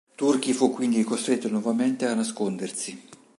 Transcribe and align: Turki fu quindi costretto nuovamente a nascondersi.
Turki 0.17 0.51
fu 0.53 0.71
quindi 0.71 1.03
costretto 1.03 1.47
nuovamente 1.47 2.07
a 2.07 2.15
nascondersi. 2.15 2.99